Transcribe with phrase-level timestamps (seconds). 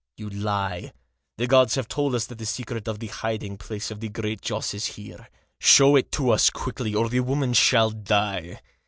[0.17, 0.93] "You lie.
[1.37, 4.41] The gods have told us that the secret of the hiding place of the Great
[4.41, 5.29] Joss is here.
[5.59, 8.59] Show it to us quickly, or the woman shall die."